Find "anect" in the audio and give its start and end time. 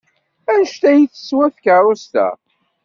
0.51-0.83